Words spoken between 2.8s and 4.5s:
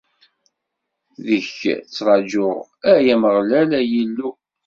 ay Ameɣlal, ay Illu!